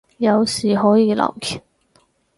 [0.17, 1.61] 有事可以留言